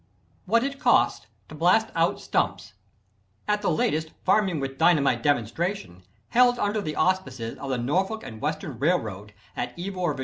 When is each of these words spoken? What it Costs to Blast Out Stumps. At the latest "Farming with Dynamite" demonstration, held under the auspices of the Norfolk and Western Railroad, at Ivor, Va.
What 0.45 0.63
it 0.63 0.79
Costs 0.79 1.27
to 1.47 1.53
Blast 1.53 1.89
Out 1.93 2.19
Stumps. 2.19 2.73
At 3.47 3.61
the 3.61 3.69
latest 3.69 4.09
"Farming 4.25 4.59
with 4.59 4.79
Dynamite" 4.79 5.21
demonstration, 5.21 6.01
held 6.29 6.57
under 6.57 6.81
the 6.81 6.95
auspices 6.95 7.55
of 7.59 7.69
the 7.69 7.77
Norfolk 7.77 8.23
and 8.23 8.41
Western 8.41 8.79
Railroad, 8.79 9.31
at 9.55 9.77
Ivor, 9.77 10.15
Va. 10.15 10.19